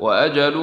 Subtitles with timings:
[0.00, 0.56] وأجل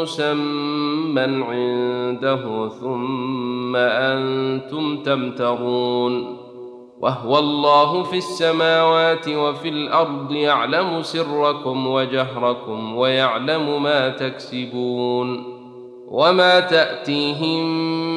[0.00, 6.36] مسمى عنده ثم أنتم تمترون
[7.00, 15.54] وهو الله في السماوات وفي الأرض يعلم سركم وجهركم ويعلم ما تكسبون
[16.08, 17.64] وما تأتيهم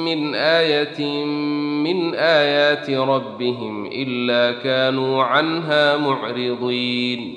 [0.05, 1.25] من آية
[1.83, 7.36] من آيات ربهم إلا كانوا عنها معرضين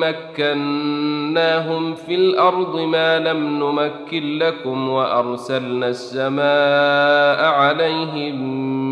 [0.00, 8.36] مكناهم في الأرض ما لم نمكن لكم وأرسلنا السماء عليهم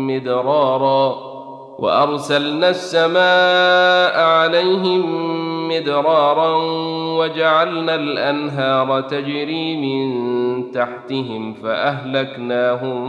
[0.07, 1.35] مدرارا
[1.79, 5.05] وأرسلنا السماء عليهم
[5.67, 6.55] مدرارا
[7.17, 12.99] وجعلنا الأنهار تجري من تحتهم فأهلكناهم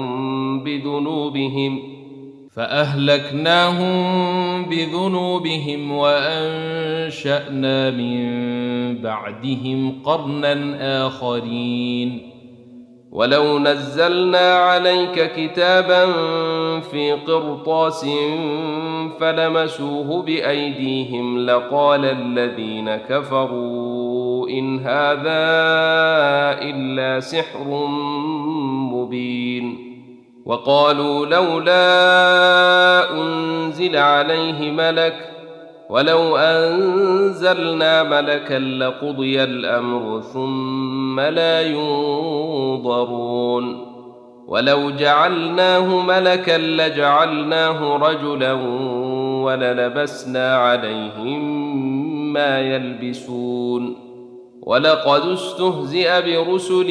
[0.60, 1.95] بذنوبهم
[2.56, 3.94] فأهلكناهم
[4.64, 8.26] بذنوبهم وأنشأنا من
[9.02, 12.32] بعدهم قرنا آخرين.
[13.12, 16.10] ولو نزلنا عليك كتابا
[16.80, 18.06] في قرطاس
[19.20, 25.46] فلمسوه بأيديهم لقال الذين كفروا إن هذا
[26.62, 27.86] إلا سحر
[28.92, 29.85] مبين.
[30.46, 35.36] وقالوا لولا أنزل عليه ملك
[35.90, 43.16] ولو أنزلنا ملكا لقضي الأمر ثم لا ينظرون
[44.48, 48.52] ولو جعلناه ملكا لجعلناه رجلا
[49.42, 51.66] وللبسنا عليهم
[52.32, 53.96] ما يلبسون
[54.62, 56.90] ولقد استهزئ برسل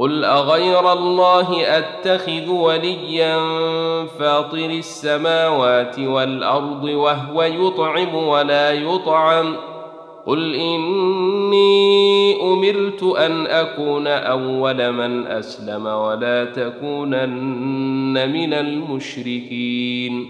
[0.00, 3.36] قل اغير الله اتخذ وليا
[4.06, 9.56] فاطر السماوات والارض وهو يطعم ولا يطعم
[10.26, 20.26] قل اني امرت ان اكون اول من اسلم ولا تكونن من المشركين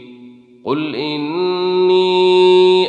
[0.64, 2.14] قل اني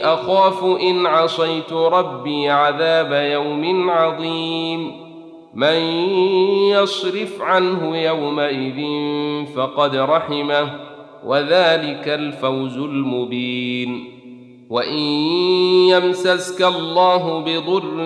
[0.05, 5.00] اخاف ان عصيت ربي عذاب يوم عظيم
[5.53, 5.75] من
[6.71, 8.81] يصرف عنه يومئذ
[9.55, 10.79] فقد رحمه
[11.25, 14.11] وذلك الفوز المبين.
[14.69, 15.03] وإن
[15.89, 18.05] يمسسك الله بضر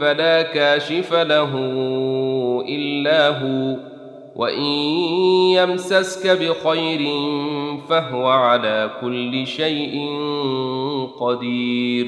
[0.00, 1.52] فلا كاشف له
[2.68, 3.76] إلا هو
[4.36, 4.62] وإن
[5.54, 7.10] يمسسك بخير
[7.88, 10.08] فهو على كل شيء
[11.20, 12.06] قدير.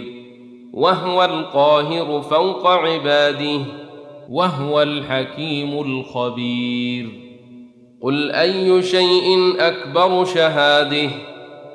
[0.73, 3.61] وهو القاهر فوق عباده
[4.29, 7.07] وهو الحكيم الخبير.
[8.03, 11.11] قل أي شيء أكبر شهاده؟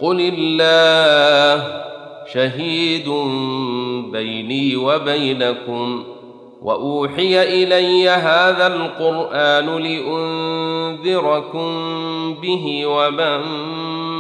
[0.02, 1.84] قل الله
[2.34, 3.10] شهيد
[4.12, 6.04] بيني وبينكم.
[6.62, 11.70] وأوحي إلي هذا القرآن لأنذركم
[12.42, 13.40] به ومن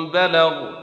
[0.09, 0.82] بلغ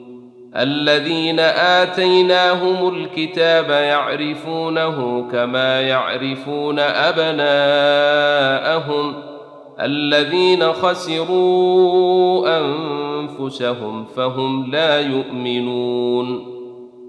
[0.55, 8.33] الذين آتيناهم الكتاب يعرفونه كما يعرفون أبناءهم
[9.79, 16.51] الذين خسروا أنفسهم فهم لا يؤمنون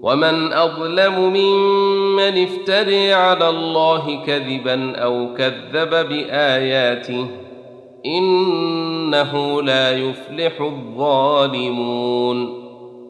[0.01, 7.27] ومن أظلم ممن افتري على الله كذبا أو كذب بآياته
[8.05, 12.62] إنه لا يفلح الظالمون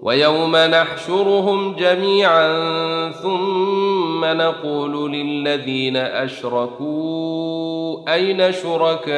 [0.03, 2.49] ويوم نحشرهم جميعا
[3.11, 7.33] ثم نقول للذين أشركوا
[8.13, 9.13] أين شركاؤكم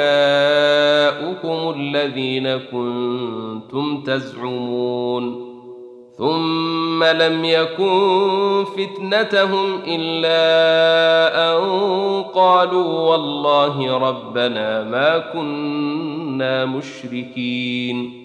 [1.79, 5.45] الذين كنتم تزعمون
[6.17, 10.35] ثم لم يكن فتنتهم إلا
[11.51, 18.24] أن قالوا والله ربنا ما كنا مشركين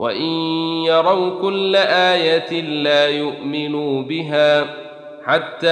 [0.00, 0.32] وإن
[0.86, 4.64] يروا كل آية لا يؤمنوا بها
[5.24, 5.68] حتى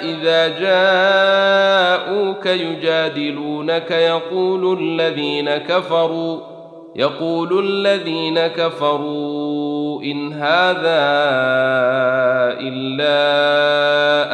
[0.00, 6.40] إذا جاءوك يجادلونك يقول الذين كفروا
[6.96, 11.04] يقول الذين كفروا إن هذا
[12.60, 13.22] إلا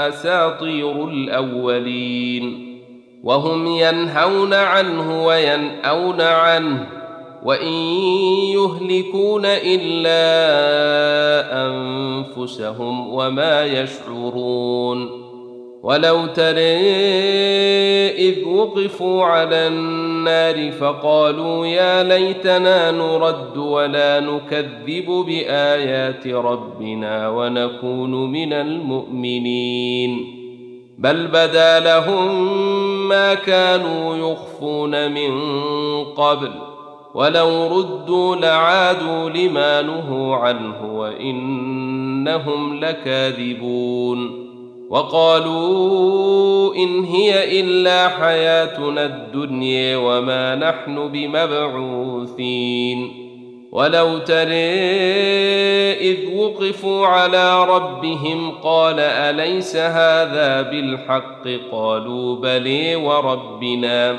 [0.08, 2.76] أساطير الأولين
[3.24, 6.99] وهم ينهون عنه وينأون عنه.
[7.44, 7.72] وإن
[8.52, 10.20] يهلكون إلا
[11.66, 15.20] أنفسهم وما يشعرون
[15.82, 16.76] ولو ترى
[18.10, 30.40] إذ وقفوا على النار فقالوا يا ليتنا نرد ولا نكذب بآيات ربنا ونكون من المؤمنين
[30.98, 32.48] بل بدا لهم
[33.08, 35.30] ما كانوا يخفون من
[36.04, 36.69] قبل
[37.14, 44.50] ولو ردوا لعادوا لما نهوا عنه وإنهم لكاذبون
[44.90, 52.50] وقالوا إن هي إلا حياتنا الدنيا وما نحن بمبعوثين
[53.72, 54.80] ولو ترى
[55.92, 64.18] إذ وقفوا على ربهم قال أليس هذا بالحق قالوا بلي وربنا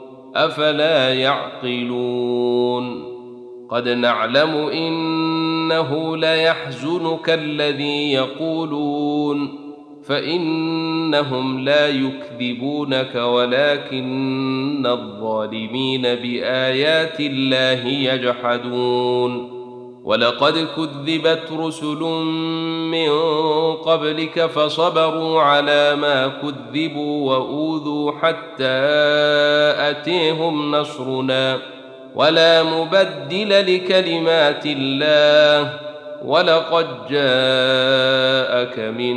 [0.35, 3.11] أفلا يعقلون؟
[3.69, 9.61] قد نعلم إنه ليحزنك الذي يقولون
[10.03, 19.60] فإنهم لا يكذبونك ولكن الظالمين بآيات الله يجحدون.
[20.03, 21.99] ولقد كذبت رسل
[22.91, 23.09] من
[23.75, 28.81] قبلك فصبروا على ما كذبوا وأوذوا حتى
[29.89, 31.57] أتيهم نصرنا
[32.15, 35.79] ولا مبدل لكلمات الله
[36.25, 39.15] ولقد جاءك من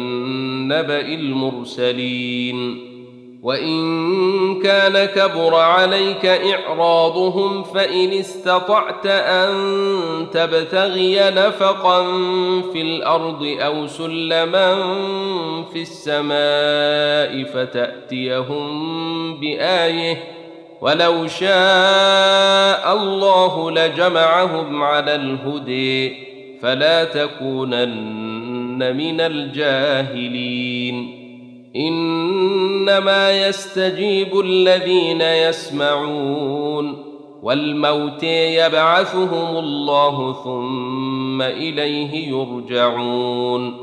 [0.69, 2.94] نبأ المرسلين
[3.45, 9.53] وإن كان كبر عليك إعراضهم فإن استطعت أن
[10.33, 12.03] تبتغي نفقا
[12.73, 14.75] في الأرض أو سلما
[15.73, 18.71] في السماء فتأتيهم
[19.41, 20.17] بآية
[20.81, 26.17] ولو شاء الله لجمعهم على الهدي
[26.63, 31.24] فلا تكونن من الجاهلين
[31.77, 37.05] إنما يستجيب الذين يسمعون
[37.43, 43.77] والموت يبعثهم الله ثم إليه يرجعون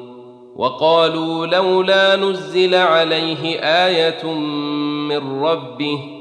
[0.56, 4.34] وقالوا لولا نزل عليه آية
[5.08, 6.21] من ربه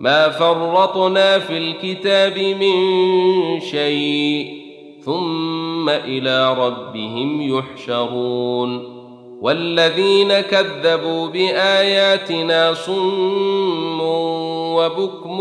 [0.00, 4.60] ما فرطنا في الكتاب من شيء
[5.04, 9.00] ثم إلى ربهم يحشرون
[9.40, 14.00] والذين كذبوا بآياتنا صم
[14.74, 15.38] وبكم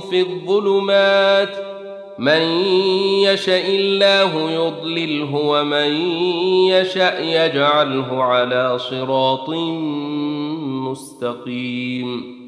[0.00, 1.56] في الظلمات
[2.18, 2.42] من
[3.22, 6.10] يشا الله يضلله ومن
[6.68, 9.48] يشا يجعله على صراط
[10.88, 12.38] مستقيم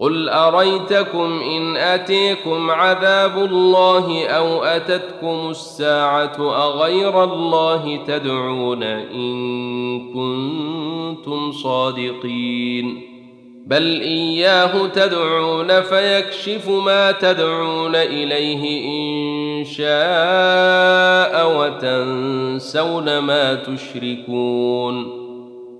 [0.00, 13.02] قل اريتكم ان اتيكم عذاب الله أو اتتكم الساعة اغير الله تدعون ان كنتم صادقين
[13.66, 25.25] بل اياه تدعون فيكشف ما تدعون اليه ان شاء وتنسون ما تشركون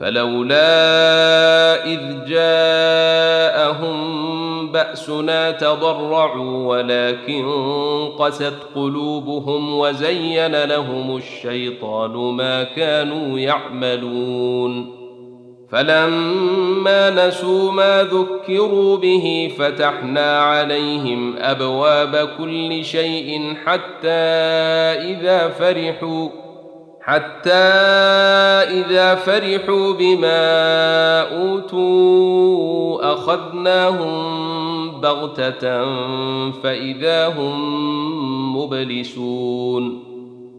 [0.00, 3.98] فلولا إذ جاءهم
[4.72, 7.48] بأسنا تضرعوا ولكن
[8.18, 14.98] قست قلوبهم وزين لهم الشيطان ما كانوا يعملون
[15.70, 24.08] فلما نسوا ما ذكروا به فتحنا عليهم أبواب كل شيء حتى
[25.08, 26.28] إذا فرحوا
[27.08, 27.50] حتى
[28.68, 30.40] إذا فرحوا بما
[31.20, 34.14] أوتوا أخذناهم
[35.00, 35.84] بغتة
[36.50, 40.04] فإذا هم مبلسون.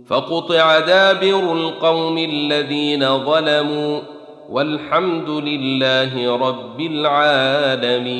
[0.07, 3.99] فقطع دابر القوم الذين ظلموا
[4.49, 8.19] والحمد لله رب العالمين.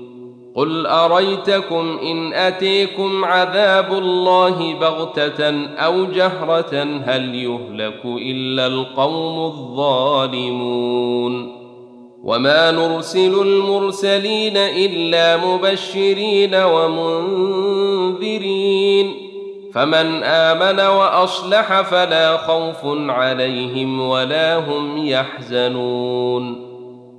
[0.55, 10.91] قل اريتكم ان اتيكم عذاب الله بغته أو جهره هل يهلك الا القوم الظالمون
[12.23, 16.55] وما نرسل المرسلين الا مبشرين
[18.15, 18.51] ومنذرين
[19.73, 26.70] فمن امن واصلح فلا خوف عليهم ولا هم يحزنون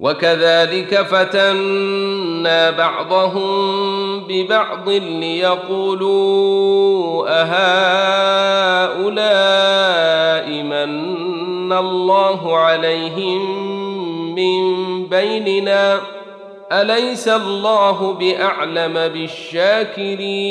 [0.00, 6.20] وكذلك فتنا بعضهم ببعض ليقولوا
[8.88, 9.10] أهؤلاء
[10.62, 13.70] من الله عليهم
[14.34, 16.00] من بيننا؟
[16.72, 20.50] أليس الله بأعلم بالشاكرين؟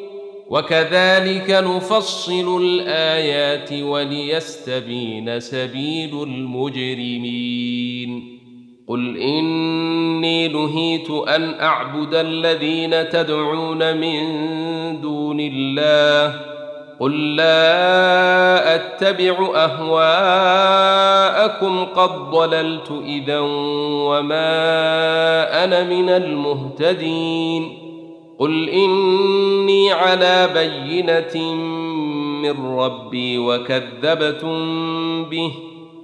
[0.51, 7.61] وكذلك نفصل الآيات وليستبين سبيل المجرمين.
[8.87, 14.21] قل إني نهيت أن أعبد الذين تدعون من
[15.01, 16.41] دون الله.
[16.99, 20.65] قل لا أتبع أهواءكم
[21.85, 23.39] قد ضللت إذا
[24.09, 24.53] وما
[25.63, 27.90] أنا من المهتدين.
[28.41, 31.53] قل اني على بينه
[32.41, 34.55] من ربي وكذبتم
[35.25, 35.51] به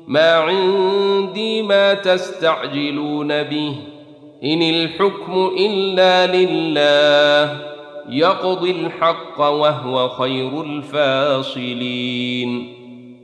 [0.08, 3.76] ما عندي ما تستعجلون به
[4.44, 7.62] ان الحكم الا لله
[8.10, 11.98] يقضي الحق وهو خير الفاصلين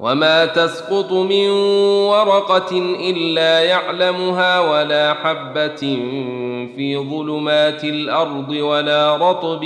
[0.00, 1.48] وما تسقط من
[2.10, 2.70] ورقه
[3.10, 5.98] الا يعلمها ولا حبه
[6.76, 9.64] في ظلمات الأرض ولا رطب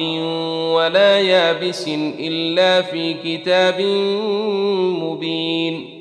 [0.74, 1.88] ولا يابس
[2.18, 3.80] الا في كتاب
[5.02, 5.97] مبين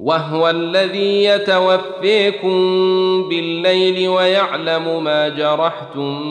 [0.00, 2.58] وهو الذي يتوفيكم
[3.28, 6.22] بالليل ويعلم ما جرحتم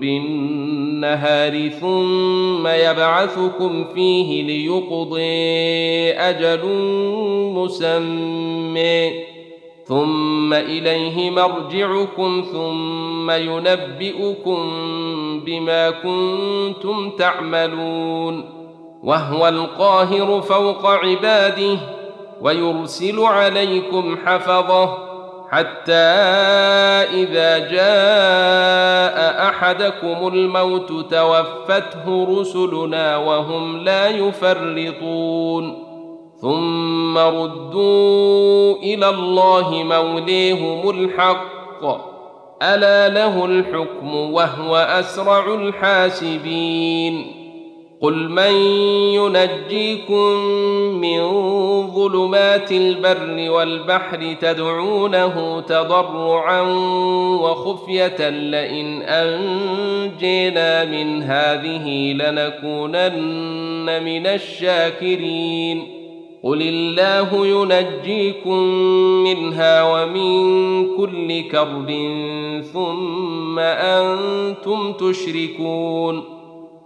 [0.00, 6.66] بالنهار ثم يبعثكم فيه ليقضي أجل
[7.54, 9.10] مسمى.
[9.84, 14.70] ثم إليه مرجعكم ثم ينبئكم
[15.46, 18.44] بما كنتم تعملون.
[19.02, 21.97] وهو القاهر فوق عباده.
[22.40, 25.08] ويرسل عليكم حفظه
[25.50, 25.92] حتى
[27.22, 35.84] إذا جاء أحدكم الموت توفته رسلنا وهم لا يفرطون.
[36.42, 41.84] ثم ردوا إلى الله موليهم الحق.
[42.62, 47.37] ألا له الحكم وهو أسرع الحاسبين.
[48.00, 48.52] قل من
[49.14, 50.34] ينجيكم
[51.00, 51.20] من
[51.86, 56.60] ظلمات البر والبحر تدعونه تضرعا
[57.40, 65.82] وخفيه لئن انجينا من هذه لنكونن من الشاكرين
[66.42, 68.58] قل الله ينجيكم
[69.24, 71.90] منها ومن كل كرب
[72.72, 76.37] ثم أنتم تشركون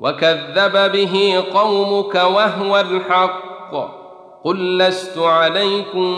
[0.00, 3.98] وكذب به قومك وهو الحق.
[4.44, 6.12] قل لست عليكم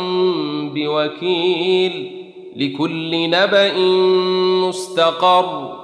[0.74, 2.16] بوكيل
[2.56, 3.72] لكل نبأ
[4.68, 5.76] مستقر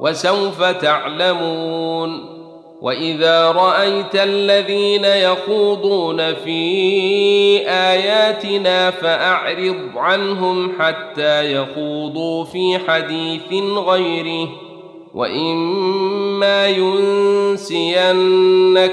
[0.00, 2.36] وسوف تعلمون.
[2.80, 6.60] وإذا رأيت الذين يخوضون في
[7.68, 14.48] آياتنا فأعرض عنهم حتى يخوضوا في حديث غيره.
[15.16, 18.00] واما ينسينك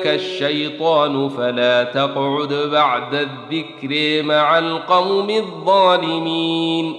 [0.08, 6.96] الشيطان فلا تقعد بعد الذكر مع القوم الظالمين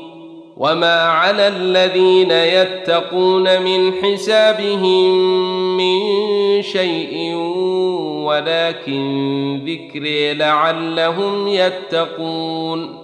[0.57, 5.15] وما على الذين يتقون من حسابهم
[5.77, 6.03] من
[6.63, 7.35] شيء
[8.25, 10.03] ولكن ذكر
[10.39, 13.04] لعلهم يتقون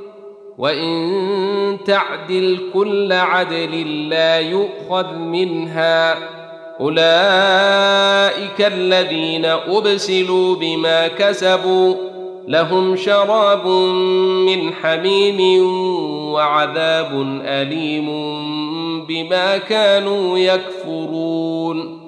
[0.57, 6.17] وان تعدل كل عدل لا يؤخذ منها
[6.79, 11.95] اولئك الذين ابسلوا بما كسبوا
[12.47, 13.67] لهم شراب
[14.47, 15.63] من حميم
[16.33, 18.07] وعذاب اليم
[19.05, 22.00] بما كانوا يكفرون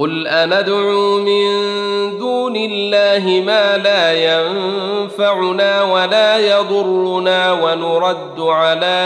[0.00, 1.48] قل اندعو من
[2.18, 9.00] دون الله ما لا ينفعنا ولا يضرنا ونرد على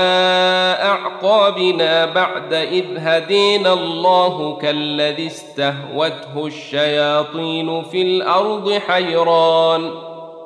[0.83, 9.90] اعقابنا بعد اذ هدينا الله كالذي استهوته الشياطين في الأرض حيران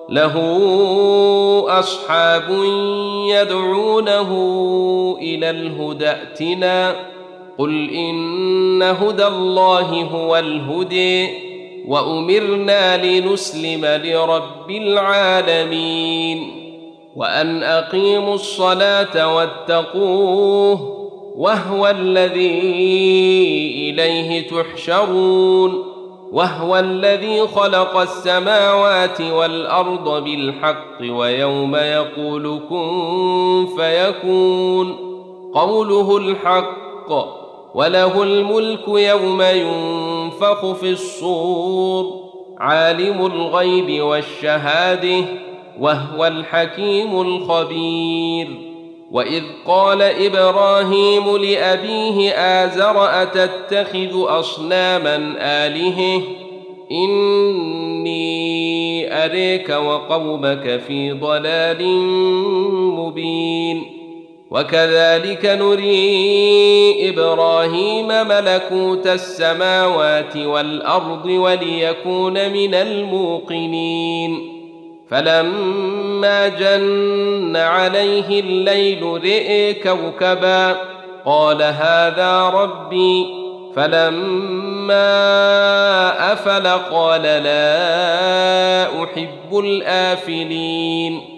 [0.09, 0.35] له
[1.69, 2.51] اصحاب
[3.29, 4.31] يدعونه
[5.21, 6.95] إلى الهدى ائتنا
[7.59, 11.29] قل ان هدى الله هو الهدي
[11.89, 16.51] وامرنا لنسلم لرب العالمين
[17.17, 20.99] وان اقيموا الصلاه واتقوه
[21.37, 22.61] وهو الذي
[23.91, 25.85] اليه تحشرون
[26.33, 34.97] وهو الذي خلق السماوات والارض بالحق ويوم يقول كن فيكون
[35.55, 42.29] قوله الحق وله الملك يوم ينفخ في الصور
[42.59, 45.25] عالم الغيب والشهادة
[45.81, 48.49] وهو الحكيم الخبير.
[49.13, 56.23] وإذ قال إبراهيم لأبيه آزر أتتخذ أصناما آلهة؟
[56.93, 58.19] إني
[59.25, 61.87] أريك وقومك في ضلال
[62.79, 63.98] مبين.
[64.51, 74.53] وكذلك نري إبراهيم ملكوت السماوات والأرض وليكون من الموقنين.
[75.11, 80.77] فلما جن عليه الليل رئ كوكبا
[81.25, 83.27] قال هذا ربي.
[83.77, 85.13] فلما
[86.33, 91.38] أفل قال لا أحب الآفلين.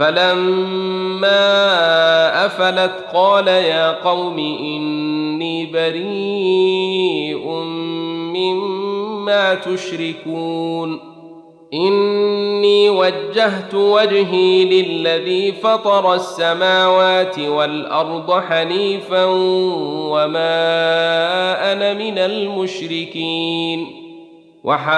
[0.00, 1.36] فلما
[2.46, 7.48] أفلت قال يا قوم إني بريء
[8.34, 11.00] مما تشركون.
[11.74, 19.24] إني وجهت وجهي للذي فطر السماوات والأرض حنيفا
[20.10, 20.52] وما
[21.72, 23.86] أنا من المشركين.
[24.64, 24.94] وحاجه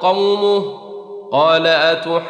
[0.00, 0.85] قومه
[1.32, 2.24] قال أتحاجوني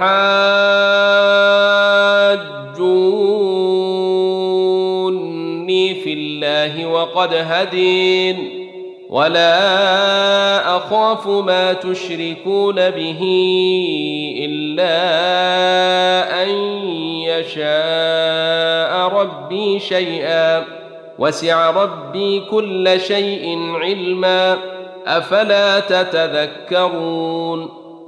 [5.94, 8.66] في الله وقد هدين
[9.10, 13.20] ولا أخاف ما تشركون به
[14.38, 14.92] إلا
[16.42, 16.48] أن
[17.22, 20.64] يشاء ربي شيئا
[21.18, 24.58] وسع ربي كل شيء علما
[25.06, 27.85] أفلا تتذكرون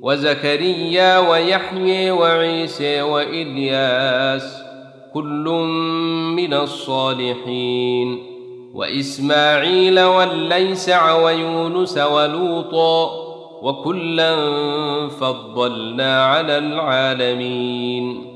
[0.00, 4.62] وزكريا ويحيى وعيسى وإلياس
[5.14, 5.44] كل
[6.36, 8.18] من الصالحين
[8.74, 13.26] وإسماعيل والليسع ويونس ولوطا
[13.62, 14.36] وكلا
[15.08, 18.35] فضلنا على العالمين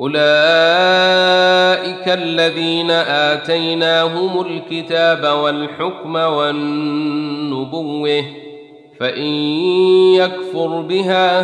[0.00, 0.24] أولئك
[2.08, 7.44] الذين آتيناهم الكتاب والحكم والنبوة
[9.00, 9.26] فإن
[10.14, 11.40] يكفر بها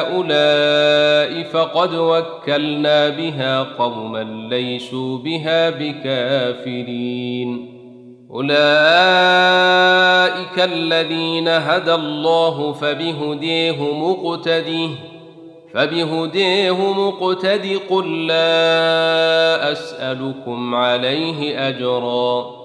[0.00, 7.68] هؤلاء فقد وكلنا بها قوما ليسوا بها بكافرين.
[8.30, 8.52] أولئك
[10.58, 15.11] الذين هدى الله فبهديه مقتديه
[15.74, 22.62] فبهديه مقتد قل لا أسألكم عليه أجرا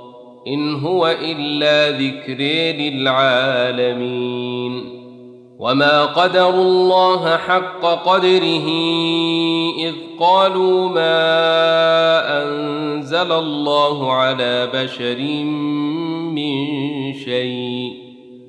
[0.48, 2.44] إن هو إلا ذكر
[2.82, 4.18] للعالمين
[5.60, 8.68] وما قدروا الله حق قدره
[9.80, 15.20] إذ قالوا ما أنزل الله على بشر
[16.34, 16.68] من
[17.14, 18.07] شيء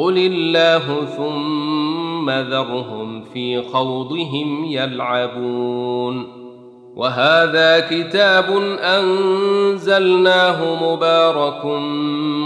[0.00, 6.26] قل الله ثم ذرهم في خوضهم يلعبون
[6.96, 8.44] وهذا كتاب
[8.80, 11.64] انزلناه مبارك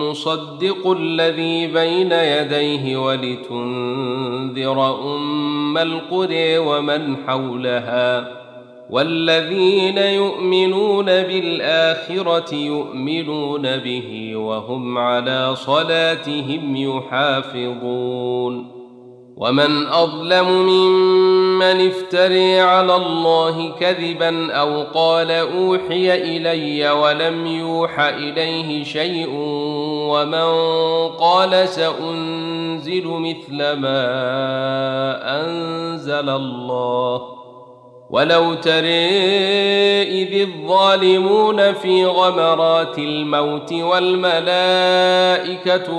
[0.02, 8.43] مصدق الذي بين يديه ولتنذر ام القرى ومن حولها
[8.94, 18.74] والذين يؤمنون بالآخرة يؤمنون به وهم على صلاتهم يحافظون.
[19.36, 29.28] ومن أظلم ممن افتري على الله كذبا أو قال أوحي إلي ولم يوح إليه شيء
[30.10, 30.48] ومن
[31.08, 34.06] قال سأنزل مثل ما
[35.40, 37.43] أنزل الله
[38.10, 39.08] ولو ترى
[40.02, 44.84] إذ الظالمون في غمرات الموت والملائكة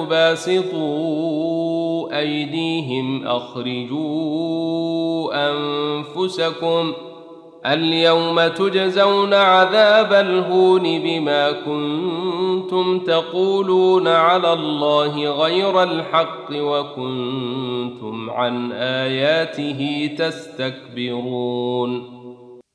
[0.06, 1.66] باسطوا
[2.20, 4.56] أيديهم أخرجوا
[5.52, 6.94] أنفسكم
[7.66, 22.16] اليوم تجزون عذاب الهون بما كنتم تقولون على الله غير الحق وكنتم عن آياته تستكبرون.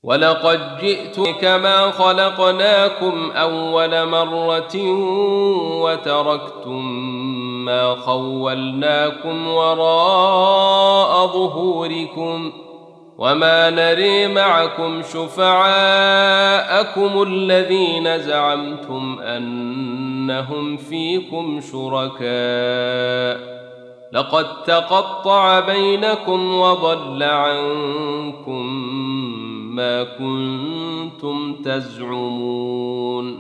[0.03, 4.76] ولقد جئت كما خلقناكم أول مرة
[5.83, 6.92] وتركتم
[7.64, 12.53] ما خولناكم وراء ظهوركم.
[13.20, 16.42] وما نري معكم شفعاءكم
[17.22, 23.61] الذين زعمتم انهم فيكم شركاء
[24.12, 28.66] لقد تقطع بينكم وضل عنكم
[29.76, 33.38] ما كنتم تزعمون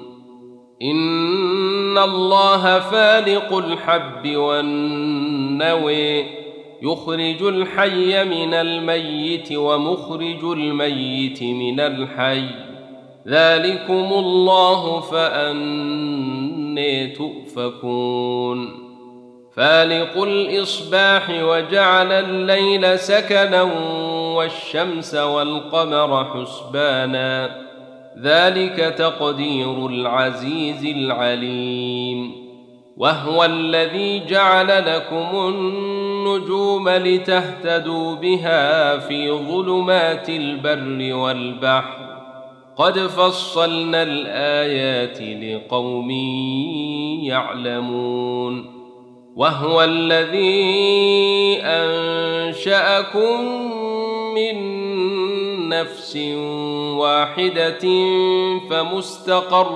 [0.82, 6.40] ان الله فالق الحب والنوي
[6.82, 12.44] يخرج الحي من الميت ومخرج الميت من الحي.
[13.28, 18.90] ذلكم الله فأني تؤفكون.
[19.56, 23.62] فالق الإصباح وجعل الليل سكنا
[24.36, 27.56] والشمس والقمر حسبانا.
[28.22, 32.32] ذلك تقدير العزيز العليم.
[32.96, 35.36] وهو الذي جعل لكم
[36.26, 42.10] النجوم لتهتدوا بها في ظلمات البر والبحر.
[42.76, 46.10] قد فصلنا الآيات لقوم
[47.24, 48.80] يعلمون.
[49.36, 53.40] وهو الذي أنشأكم
[54.34, 54.58] من
[55.68, 56.16] نفس
[56.96, 57.88] واحدة
[58.70, 59.72] فمستقر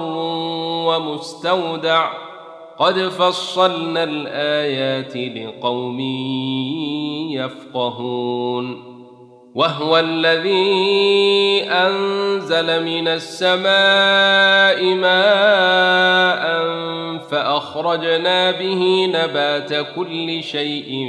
[0.86, 2.33] ومستودع.
[2.78, 6.00] قد فصلنا الآيات لقوم
[7.30, 8.94] يفقهون.
[9.54, 16.44] وهو الذي أنزل من السماء ماء
[17.30, 21.08] فأخرجنا به نبات كل شيء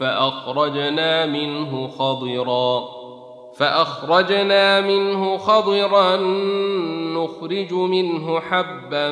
[0.00, 3.01] فأخرجنا منه خضرا.
[3.62, 6.16] فأخرجنا منه خضرا
[7.16, 9.10] نخرج منه حبا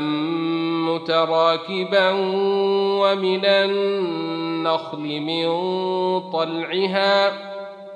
[0.89, 2.11] متراكبا
[3.01, 5.51] ومن النخل من
[6.31, 7.33] طلعها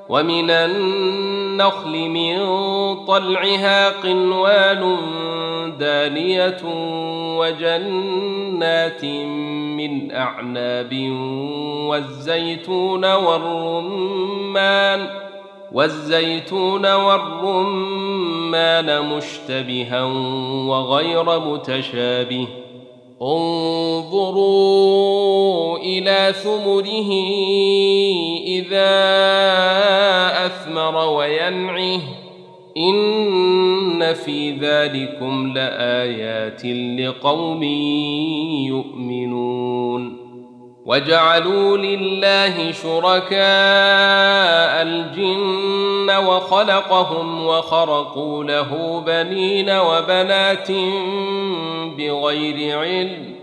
[0.09, 2.37] ومن النخل من
[3.05, 4.97] طلعها قنوان
[5.79, 6.61] دانية
[7.39, 9.05] وجنات
[9.75, 10.93] من أعناب
[11.89, 15.07] والزيتون والرمان
[15.75, 17.67] والزيتون والرمان
[19.17, 20.05] مشتبها
[20.69, 22.47] وغير متشابه.
[23.23, 24.59] انظروا
[25.79, 27.13] إلى ثمره
[28.47, 28.95] إذا
[30.47, 32.01] أثمر وينعه.
[32.77, 36.65] إن في ذلكم لآيات
[37.01, 37.63] لقوم
[38.69, 40.24] يؤمنون.
[40.87, 43.33] وجعلوا لله شركاء
[44.83, 50.71] الجن وخلقهم وخرقوا له بنين وبنات
[51.99, 53.35] بغير علم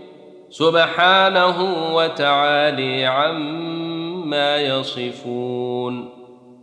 [0.50, 1.56] سبحانه
[1.94, 6.08] وتعالي عما يصفون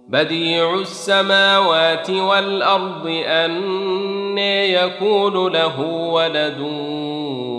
[0.08, 4.38] بديع السماوات والأرض أن
[4.68, 6.60] يكون له ولد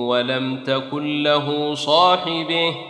[0.08, 2.89] ولم تكن له صاحبه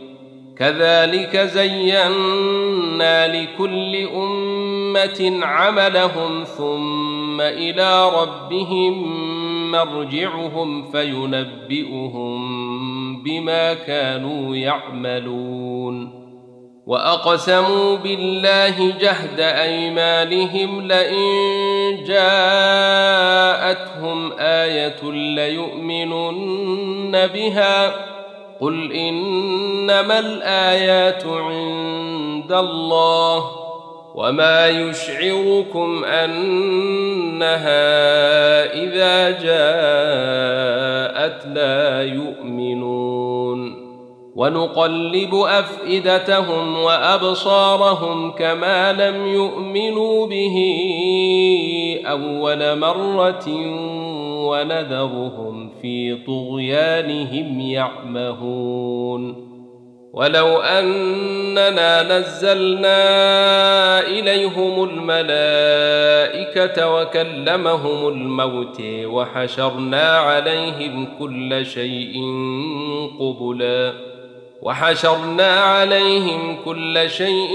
[0.61, 9.21] كذلك زينا لكل أمة عملهم ثم إلى ربهم
[9.71, 12.41] مرجعهم فينبئهم
[13.23, 16.21] بما كانوا يعملون.
[16.87, 23.51] وأقسموا بالله جهد أيمانهم لئن جاءتهم
[24.39, 28.10] آية ليؤمنن بها
[28.61, 33.51] قل انما الايات عند الله
[34.15, 37.71] وما يشعركم انها
[38.73, 40.61] اذا جاءت
[41.45, 43.80] لا يؤمنون
[44.35, 50.57] ونقلب أفئدتهم وأبصارهم كما لم يؤمنوا به
[52.05, 53.47] أول مرة
[54.47, 59.51] ونذرهم في طغيانهم يعمهون.
[60.13, 62.99] ولو أننا نزلنا
[63.99, 66.21] إليهم الملائكة
[66.95, 72.13] وكلمهم الموت وحشرنا عليهم كل شيء
[73.19, 74.10] قبلا
[74.61, 77.51] وحشرنا عليهم كل شيء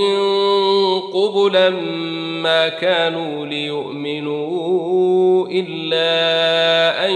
[1.15, 1.71] قبلا
[2.43, 4.87] ما كانوا ليؤمنوا
[5.51, 7.13] إلا أن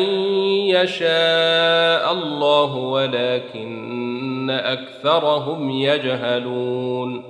[0.68, 7.30] يشاء الله ولكن أكثرهم يجهلون.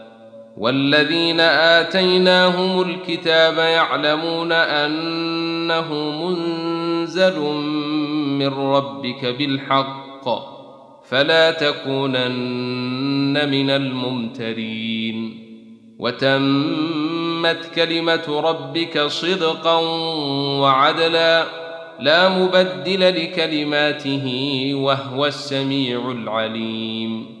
[0.57, 7.39] والذين آتيناهم الكتاب يعلمون أنه منزل
[8.39, 10.29] من ربك بالحق
[11.09, 15.37] فلا تكونن من الممترين.
[15.99, 19.79] وتمت كلمة ربك صدقا
[20.59, 21.45] وعدلا
[21.99, 24.25] لا مبدل لكلماته
[24.73, 27.40] وهو السميع العليم.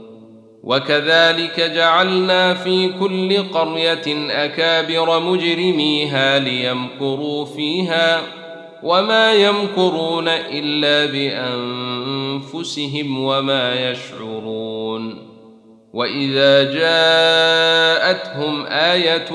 [0.63, 8.21] وكذلك جعلنا في كل قرية أكابر مجرميها ليمكروا فيها
[8.83, 11.11] وما يمكرون إلا
[12.45, 15.31] بأنفسهم وما يشعرون
[15.93, 19.29] وإذا جاءتهم آية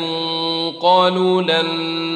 [0.83, 1.66] قالوا لن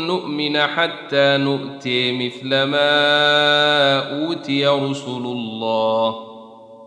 [0.06, 6.29] نؤمن حتى نؤتي مثل ما أوتي رسل الله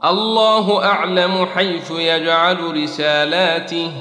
[0.05, 3.91] الله أعلم حيث يجعل رسالاته.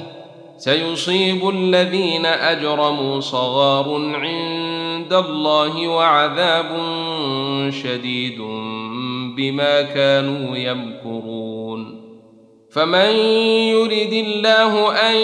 [0.57, 6.69] سيصيب الذين أجرموا صغار عند الله وعذاب
[7.83, 8.37] شديد
[9.37, 12.03] بما كانوا يمكرون.
[12.71, 13.15] فمن
[13.69, 15.15] يرد الله أن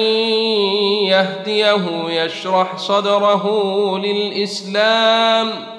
[1.07, 3.45] يهديه يشرح صدره
[3.97, 5.78] للإسلام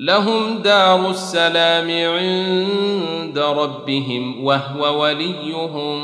[0.00, 6.00] لهم دار السلام عند ربهم وهو وليهم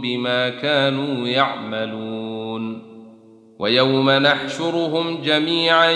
[0.00, 2.82] بما كانوا يعملون.
[3.58, 5.90] ويوم نحشرهم جميعا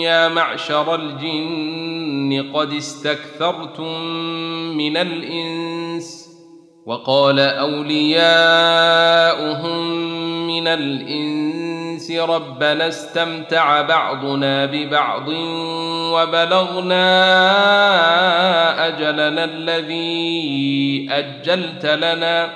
[0.00, 4.02] يا معشر الجن قد استكثرتم
[4.76, 6.28] من الإنس
[6.86, 8.18] وقال أولياؤهم
[10.46, 11.67] من الإنس
[12.10, 15.28] ربنا استمتع بعضنا ببعض
[16.12, 17.06] وبلغنا
[18.86, 22.48] أجلنا الذي أجلت لنا.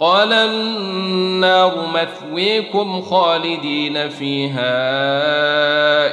[0.00, 4.72] قال النار مثويكم خالدين فيها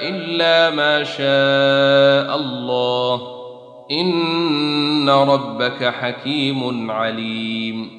[0.10, 3.22] إلا ما شاء الله.
[3.92, 7.99] إن ربك حكيم عليم.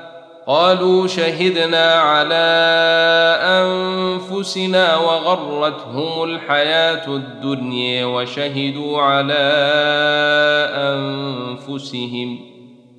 [0.47, 2.35] قالوا شهدنا على
[3.41, 9.43] أنفسنا وغرتهم الحياة الدنيا وشهدوا على
[11.69, 12.39] أنفسهم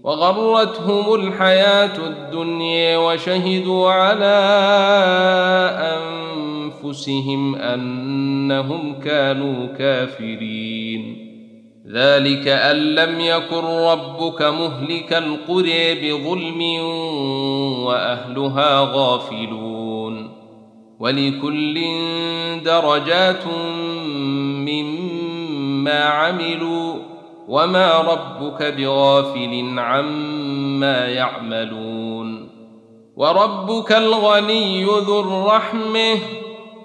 [0.05, 4.39] وغرتهم الحياة الدنيا وشهدوا على
[6.85, 11.32] أنفسهم أنهم كانوا كافرين.
[11.93, 16.63] ذلك أن لم يكن ربك مهلك القرى بظلم
[17.85, 20.31] وأهلها غافلون.
[21.01, 21.85] ولكل
[22.65, 23.47] درجات
[24.67, 26.95] مما عملوا
[27.49, 32.49] وما ربك بغافل عما يعملون.
[33.17, 36.19] وربك الغني ذو الرحمة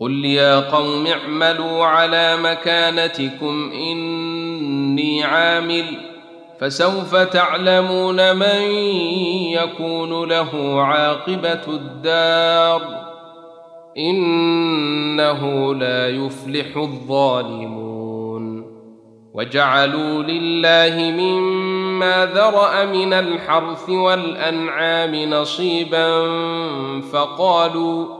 [0.00, 5.84] قل يا قوم اعملوا على مكانتكم اني عامل
[6.60, 8.62] فسوف تعلمون من
[9.52, 12.82] يكون له عاقبه الدار
[13.96, 17.90] انه لا يفلح الظالمون
[19.34, 26.30] وجعلوا لله مما ذرأ من الحرث والأنعام نصيبا
[27.00, 28.19] فقالوا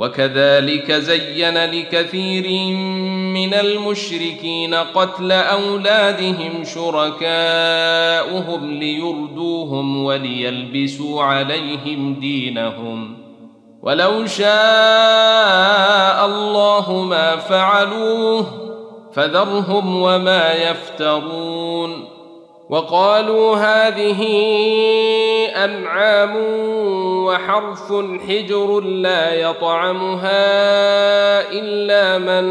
[0.00, 2.74] وكذلك زين لكثير
[3.34, 13.16] من المشركين قتل أولادهم شركاؤهم ليردوهم وليلبسوا عليهم دينهم.
[13.82, 18.46] ولو شاء الله ما فعلوه
[19.12, 22.19] فذرهم وما يفترون.
[22.70, 24.22] وقالوا هذه
[25.64, 26.36] أنعام
[27.26, 27.92] وحرث
[28.28, 30.30] حجر لا يطعمها
[31.52, 32.46] إلا من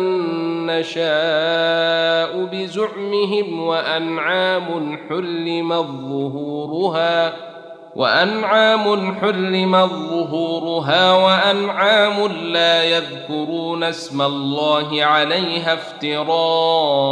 [0.65, 7.33] نشاء بزعمهم وأنعام حرمت ظهورها
[7.95, 17.09] وأنعام حرمت ظهورها وأنعام لا يذكرون اسم الله عليها افتراء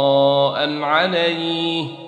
[0.82, 2.07] عليه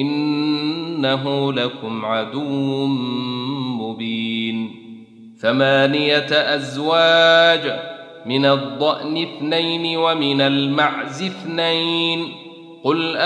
[0.00, 2.86] إنه لكم عدو
[3.80, 4.74] مبين.
[5.40, 7.80] ثمانية أزواج
[8.26, 12.42] من الضأن اثنين ومن المعز اثنين.
[12.84, 13.16] قل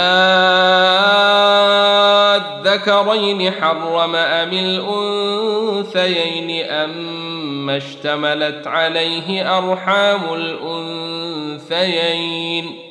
[2.71, 10.35] آذكرين حرم أم الأنثيين اما اشتملت عليه أرحام
[11.67, 12.86] الأنثيين؟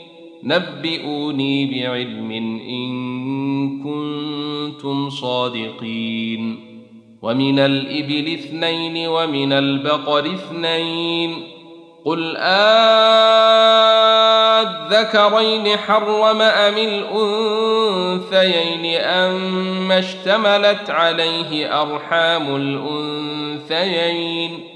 [0.46, 2.32] نبئوني بعلم
[2.62, 6.66] إن كنتم صادقين.
[7.22, 11.56] ومن الإبل اثنين ومن البقر اثنين.
[12.06, 12.68] قل آذكرين
[15.78, 18.46] حرم أم الأنثيين
[19.02, 22.56] اما اشتملت عليه أرحام
[23.70, 24.75] الأنثيين؟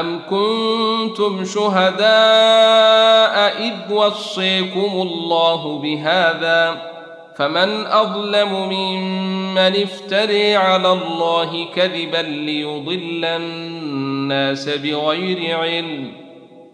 [0.00, 2.04] أم كنتم شهداء
[3.66, 6.94] إذ وصيكم الله بهذا
[7.36, 16.12] فمن أظلم ممن افتري على الله كذبا ليضل الناس بغير علم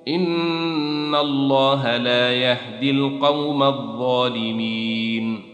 [0.09, 5.50] إن الله لا يهدي القوم الظالمين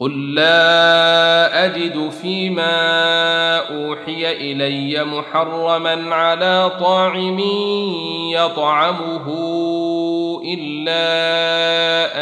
[0.00, 7.38] قل لا اجد فيما اوحي الي محرما على طاعم
[8.32, 9.26] يطعمه
[10.44, 11.06] الا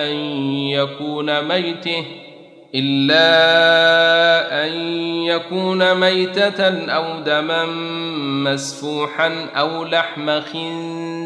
[0.06, 0.16] ان
[0.52, 2.04] يكون ميته
[2.74, 3.24] الا
[4.66, 4.72] ان
[5.24, 7.64] يكون ميته أو دما
[8.44, 11.17] مسفوحا أو لحم خنزير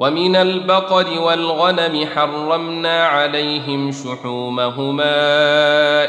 [0.00, 5.04] ومن البقر والغنم حرمنا عليهم شحومهما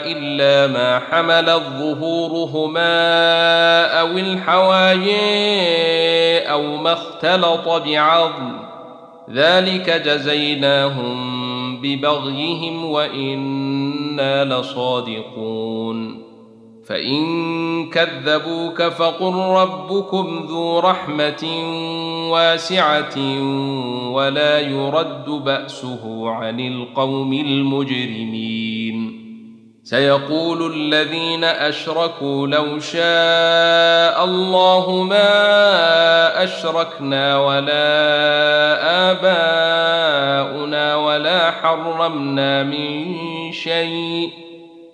[0.05, 2.85] إلا ما حملت ظهورهما
[3.99, 5.11] أو الحوايا
[6.51, 8.53] أو ما اختلط بعظم.
[9.29, 16.30] ذلك جزيناهم ببغيهم وإنا لصادقون.
[16.91, 21.43] فإن كذبوك فقل ربكم ذو رحمة
[22.31, 23.17] واسعة
[24.11, 29.21] ولا يرد بأسه عن القوم المجرمين.
[29.83, 37.91] سيقول الذين أشركوا لو شاء الله ما أشركنا ولا
[39.11, 43.15] آباؤنا ولا حرمنا من
[43.51, 44.50] شيء.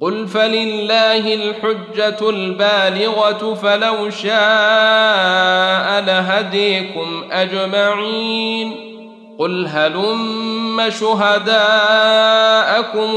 [0.00, 8.94] قل فلله الحجه البالغه فلو شاء لهديكم اجمعين
[9.38, 11.60] قل هلم شهداءكم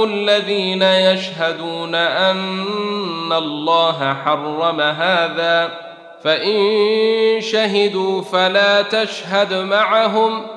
[0.04, 5.70] الذين يشهدون ان الله حرم هذا
[6.24, 10.57] فان شهدوا فلا تشهد معهم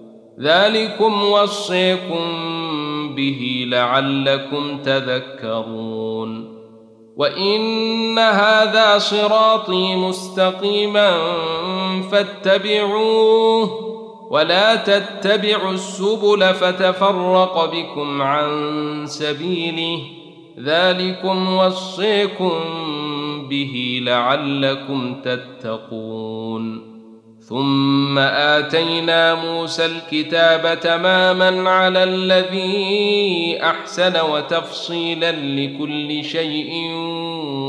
[0.39, 2.25] ذلكم وصاكم
[3.15, 6.61] به لعلكم تذكرون.
[7.15, 11.17] وإن هذا صراطي مستقيما
[12.11, 13.91] فاتبعوه
[14.31, 18.51] ولا تتبعوا السبل فتفرق بكم عن
[19.05, 20.01] سبيله.
[20.59, 22.51] ذلكم وصيكم
[23.49, 26.90] به لعلكم تتقون.
[27.49, 36.93] ثم آتينا موسى الكتاب تماما على الذي أحسن وتفصيلا لكل شيء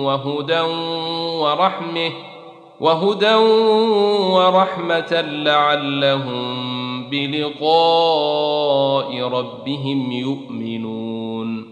[0.05, 0.61] وهدى
[1.41, 2.13] ورحمة
[2.81, 3.35] وهدى
[4.35, 11.72] ورحمة لعلهم بلقاء ربهم يؤمنون.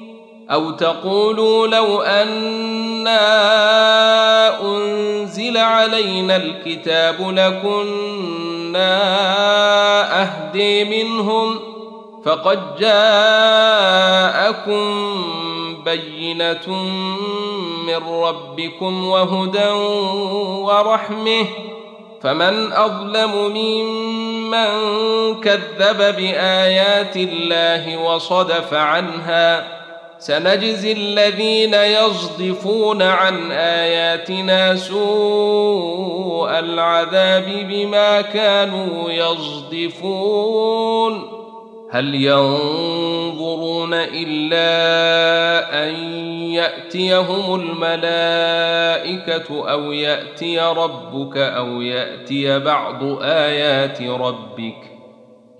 [0.51, 3.21] أو تقولوا لو أنا
[4.61, 8.91] أنزل علينا الكتاب لكنا
[10.21, 11.59] أهدي منهم
[12.25, 13.91] فقد جاءكم
[15.85, 16.69] بينة
[17.87, 19.69] من ربكم وهدى
[20.61, 21.45] ورحمة
[22.21, 24.67] فمن أظلم ممن
[25.41, 29.80] كذب بآيات الله وصدف عنها
[30.21, 40.61] سنجزي الذين يصدفون عن آياتنا سوء العذاب بما كانوا يصدفون.
[41.91, 44.63] هل ينظرون إلا
[45.87, 45.93] أن
[46.51, 48.51] يأتيهم الملائكة
[49.71, 54.90] أو يأتي ربك أو يأتي بعض آيات ربك؟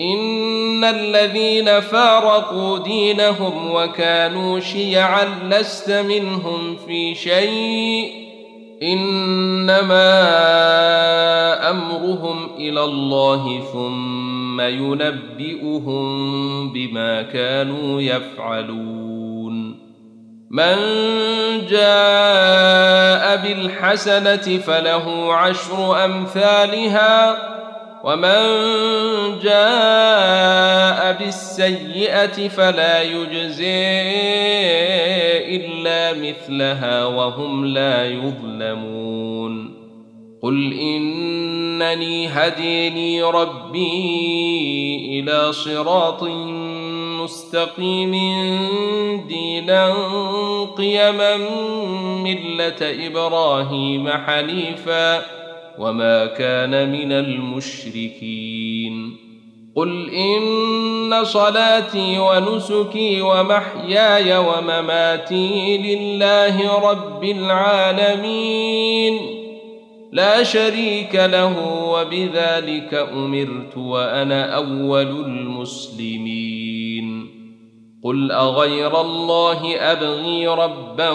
[0.00, 8.12] إن الذين فارقوا دينهم وكانوا شيعا لست منهم في شيء
[8.82, 10.10] إنما
[11.70, 16.02] أمرهم إلى الله ثم ينبئهم
[16.72, 19.30] بما كانوا يفعلون.
[20.50, 20.76] من
[21.70, 27.36] جاء بالحسنة فله عشر أمثالها
[28.04, 28.40] ومن
[29.42, 33.90] جاء بالسيئه فلا يجزي
[35.56, 39.80] الا مثلها وهم لا يظلمون
[40.42, 44.00] قل انني هديني ربي
[45.20, 46.22] إلى صراط
[47.22, 48.12] مستقيم
[49.28, 49.94] دينا
[50.76, 51.36] قيما
[52.24, 55.39] مله إبراهيم حنيفا
[55.80, 59.16] وما كان من المشركين
[59.76, 69.18] قل ان صلاتي ونسكي ومحياي ومماتي لله رب العالمين
[70.12, 76.60] لا شريك له وبذلك امرت وأنا اول المسلمين
[78.04, 81.10] قل اغير الله ابغي ربا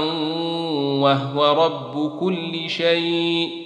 [1.03, 3.65] وهو رب كل شيء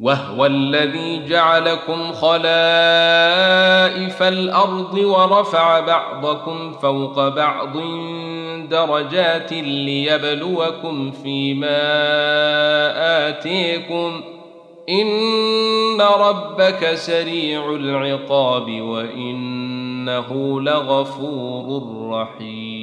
[0.00, 2.42] وهو الذي جعلكم خلائف
[4.22, 7.76] الأرض ورفع بعضكم فوق بعض
[8.68, 11.78] درجات ليبلوكم فيما
[13.28, 14.20] اتيكم
[14.88, 22.75] ان ربك سريع العقاب وانه لغفور رحيم